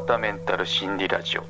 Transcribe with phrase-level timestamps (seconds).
[0.00, 1.44] 川田メンタル心理ラジオ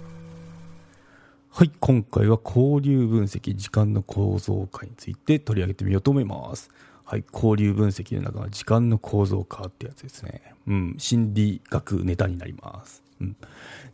[1.50, 6.70] はい、今回は交流分析、時間の構造化について取り上げてみようと思います。
[7.04, 10.54] はい、交流分析の中の時間の構造化ってやつですね。
[10.66, 13.04] うん、心理学ネタになります。
[13.20, 13.36] うん、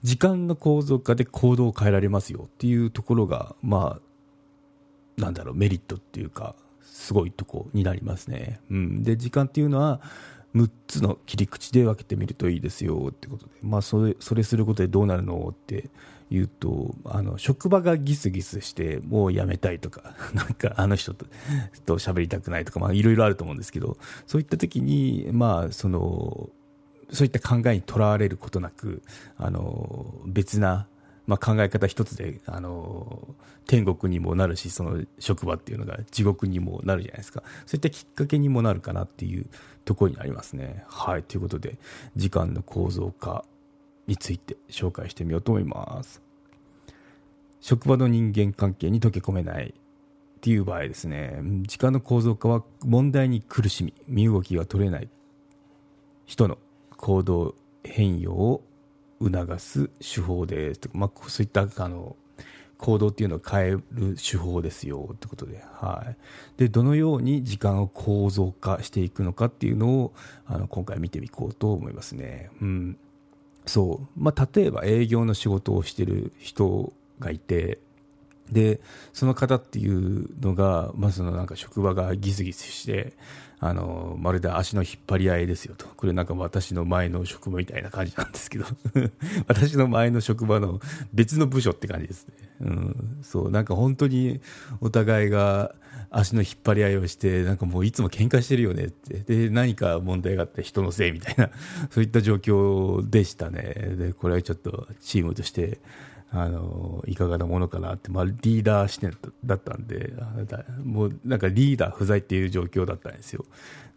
[0.02, 8.60] 時間の構造化で行動を変えられますよっていうところが、まあ、なんだろう、メリットっていうか、すごいとこになりますね。
[8.70, 10.00] うん、で、時間っていうのは、
[10.56, 15.90] 6つの切り口で分けてみるといいですよってことで、まあ、それそれすることでどうなるのって
[16.30, 21.26] 言うとあの職場がギスギスしてもう辞めたいとか なんかあの人と
[21.84, 26.48] と喋りたくないとか、いろいろあると思うんですけどそういった時に、まあ、その
[27.12, 29.02] そういった考えにとらわれることなく
[29.36, 30.88] あの別な
[31.26, 33.26] まあ、考え方一つで、あの
[33.66, 37.42] 天国にもなるしその職場っていうのが地獄にもなるじゃないですか。
[37.66, 39.46] そういったきっかけにもなるかなっていう
[39.84, 40.84] ところになりますね。
[40.88, 41.22] はい。
[41.22, 41.78] ということで
[42.14, 43.44] 時間の構造化
[44.06, 46.22] について紹介してみようと思います。
[47.60, 51.40] 職場の人間関係に溶け込めないっていう場合ですね。
[51.62, 55.08] 時間の構造化は問題に苦しみ身動きが取れない
[56.24, 56.58] 人の
[56.96, 58.62] 行動変容を
[59.22, 60.80] 促す手法です。
[60.80, 62.16] とか、まあ、そういったあの
[62.78, 63.82] 行動っていうのを変える
[64.16, 66.16] 手法ですよってことで,、はい、
[66.58, 70.12] でどのように時間を構造化していくのかっていうのを
[70.46, 72.50] あの今回見ていこうと思いますね。
[72.60, 72.98] うん。
[73.64, 74.20] そう。
[74.22, 77.78] まあ、例えば営業の仕事をしてる人がいて
[78.50, 78.80] で
[79.12, 83.12] その方っていうのが、まあ、そのなんか職場がギスギスして
[83.58, 85.86] あのまるで足の引っ張り合いですよと。
[85.96, 88.66] これなんか私の前の職場みたいな感じなんですけど。
[89.48, 90.80] 私の前の職場の
[91.14, 94.40] 別の部署って感じですね、うん、そうなんか本当に
[94.80, 95.74] お互いが
[96.10, 99.20] 足の引っ張り合いをしてなんかもういつも喧嘩してるよねって。
[99.20, 101.50] で何か問題があって人のせいみたいな
[101.90, 103.62] そういった状況でしたね。
[103.98, 105.80] でこれはちょっとチームとして
[106.32, 110.12] あのいかがなものかなって、まあ、リーダー視点だったんで
[110.84, 113.44] もうなんかリーダー不在っていう状況だったんですよ、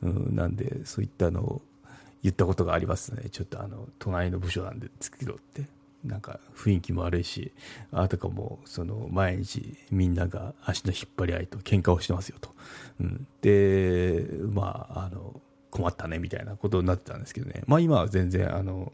[0.04, 1.62] うん、なんでそういったのを
[2.22, 3.30] 言ったことがありますね。
[3.32, 5.64] ちょっとあの隣の部署なんですけどって。
[6.04, 7.52] なんか雰囲気も悪いし
[7.92, 12.56] あたかもその毎日みんなが足の引っ張り合いと喧嘩をしてますよと、
[13.02, 17.64] うん、でまああの困ったねみたいなことになってたんですけどね。
[17.68, 18.94] まあ今は全然あの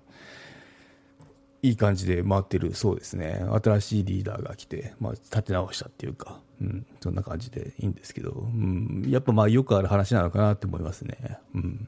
[1.65, 3.43] いい感じで回ってるそうですね。
[3.63, 11.39] 新しいリーダーが来て、まあ、立て直したっていうか、うん、そんな感じでいいんですけど、うん、やっぱまあよくある話なのかなって思いますね。
[11.55, 11.87] うん。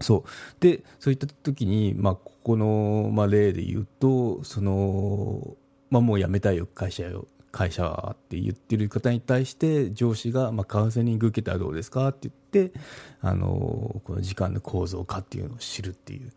[0.00, 0.30] そう。
[0.60, 5.56] でそういった時に、まあ、ここの、まあ、例で言うとその、
[5.90, 12.78] まあ、もう辞めたいよ会社よ会社はって言ってる方に対して上司が、まあ、カウンセリング受けたらどうですかって言って
[13.20, 16.30] あのこの時間の構造化っていうのを知るっていう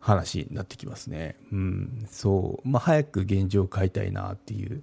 [0.00, 1.36] 話になってきますね。
[1.52, 4.82] うん、そう、まあ、早く現状を変えたいなっていう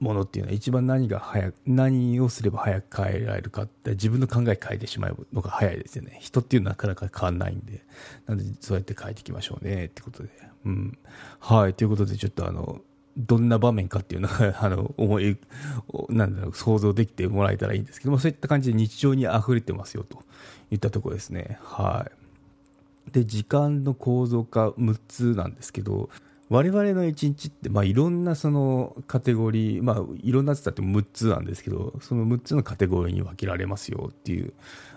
[0.00, 6.18] ものっていうのは一番何が早く何をすれば早く変えられるかって自分の考え変えてしまうのが早いですよね。
[6.20, 7.84] 人っていうのはなかなか変わんないんで、
[8.26, 10.28] なんでそうやって変えていきましょうねってことで。
[10.64, 10.98] うん、
[11.40, 12.80] はいということでちょっとあの
[13.16, 15.36] どんな場面かっていうのが あの思い
[16.08, 20.22] なんだろう想像できてもらえたらいいんですけどもそういった感じで日常に溢れてますよと
[20.70, 21.58] いったところですね。
[21.62, 22.17] はい
[23.12, 26.10] で時間の構造化6つなんですけど
[26.50, 34.54] 我々の1日って、まあ、いろんなそのカテゴリー、まあ、いろんなって言ったって6つなんですけどその6つのカテゴリーに分けられますよっていう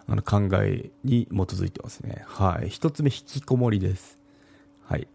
[0.08, 4.18] あの考えに基づいてますね、はい、1つ目引きこもりです、
[4.86, 5.08] はい、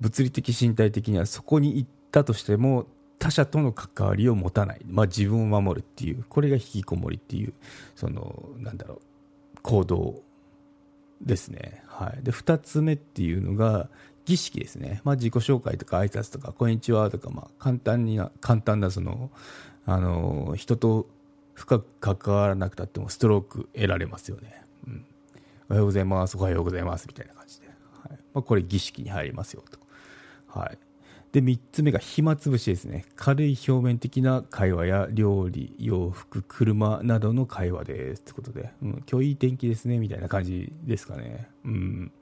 [0.00, 2.86] 物理的身体的にはそこに行ったとしても
[3.20, 7.54] 他者との関わりを持たない、まあ、自分を守るっていうこれが引きこもりっていう
[7.94, 8.98] そのなんだろう
[9.62, 10.20] 行動
[11.20, 13.88] ですね、はい、で2つ目っていうのが
[14.24, 19.30] 儀式ですね、まあ、自己紹介とか挨拶とかこんにちはとか、まあ、簡単にな簡単なその
[19.86, 21.06] あの人と
[21.52, 25.06] 深く関わらなくたってもストローク得られますよね、うん、
[25.68, 27.72] おはようございますおはようございますみたいな感じで、は
[28.08, 28.18] い。
[28.32, 29.78] まあ、これ儀式に入りますよと、
[30.48, 30.78] はい、
[31.34, 33.04] で3つ目が暇つぶしですね。
[33.16, 41.48] 軽い表面的な会話や料理洋服車などの会話ですってことで、うん、今日いい天気ですねみたいな感じですかね。
[41.64, 42.12] うん。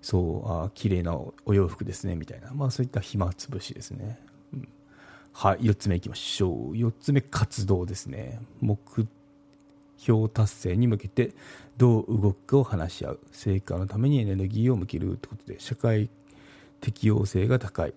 [0.00, 1.14] そうあ綺麗な
[1.44, 4.18] お洋服ですねみたいな、まあ、そういった暇つぶしですね、
[4.54, 4.68] うん、
[5.34, 6.72] はい4つ目いきましょう。
[6.72, 8.40] 4つ目活動ですね。
[8.62, 8.80] 目
[9.98, 11.34] 標達成に向けて
[11.76, 13.20] どう動くかを話し合う。
[13.30, 16.08] 成果のためにエネルギーを向けるということで社会
[16.80, 17.92] 適応性が高い。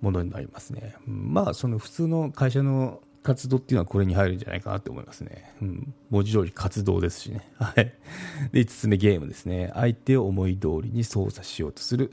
[0.00, 5.54] ものになりますね、まあその普通の会社の活動っていうのはこれに入るんじゃないかなと思いますね。
[5.60, 7.46] うん、文字通り活動ですしね。
[7.56, 7.92] はい。
[8.52, 9.70] で、5つ目ゲームですね。
[9.74, 12.12] 相手を思い通りに操作しようとする。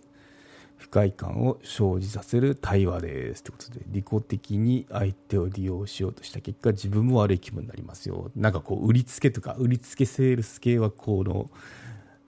[0.77, 11.49] 不快感を生じさせる対話ですということで利己的に相手を利用しようとした結果自分も悪い気分になりますよなんかこう売りつけとか売りつけセールス系はこの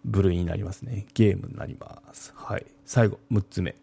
[0.03, 3.75] 部類になりますねゲームになりますはい最後6つ目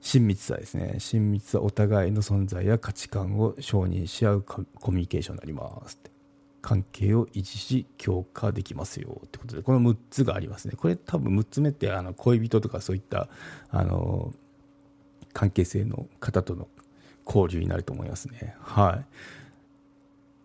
[0.00, 0.96] 親密さですね。
[0.98, 5.98] 親密さお互いの存在や価値観を承認し合うコミュニケーションになります
[6.62, 10.74] 関係を維持し強化できますよってことでこの6つがありますね。
[10.76, 13.28] これ多分6つ目ってあの恋人とかそういった
[13.70, 14.32] あの
[15.32, 16.68] 関係性の方との
[17.26, 18.54] 交流になると思いますね。
[18.60, 19.06] はい。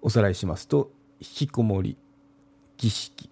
[0.02, 1.98] おさらいしますと引きこもり
[2.78, 3.30] 儀式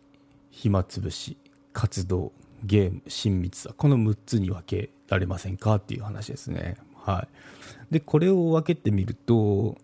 [0.50, 1.38] 暇つぶし
[1.72, 2.32] 活動
[2.64, 6.78] ゲーム親密さこの6つに分けられませんかっていう話ですね。
[6.96, 7.28] は
[7.92, 7.94] い。
[7.94, 9.78] でこれを分けてみると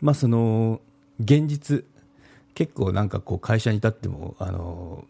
[0.00, 0.80] まあその
[1.20, 1.84] 現実
[2.54, 5.04] 結構なんかこう会社に立ってもあの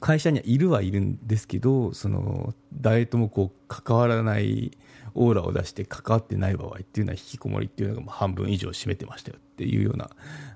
[0.00, 4.76] 会社にはいるはいるんですけどその誰ともこう関わらない
[5.14, 10.10] オーラを出して関わってない場合っていうのは引きこもりっていうのが半分以上占めてましたよっていうような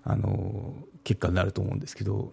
[0.05, 2.33] あの結果になると思うんですけど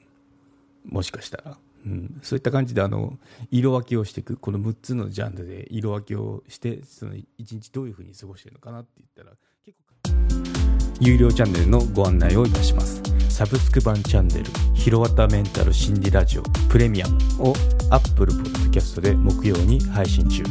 [0.86, 1.58] もしかしたら、
[1.88, 3.18] うん、そういった感じであの
[3.50, 4.36] 色分けをしていく。
[4.36, 13.02] この6つのジャンルで色分けをしてその1日どういうふうに過ごしてるのかなって言ったら結構有料チャンネルのご案内をいたします。
[13.30, 17.54] サブスク版チャンネル「ひろわたメンタル心理ラジオプレミアム」を
[17.92, 20.44] Apple Podcast で木曜に配信中。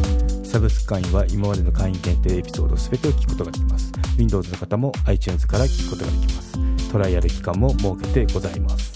[0.45, 3.93] サブスク会員は今までの会員限定エピソード全てを聞くことができます。
[4.17, 6.59] Windows の方も iTunes から聞くことができます。
[6.91, 8.96] トライアル期間も設けてございます。